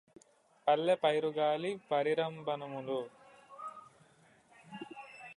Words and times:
పల్లె 0.67 0.93
పైరుగాలి 0.95 1.71
పరిరంభణమ్ములు 1.91 2.97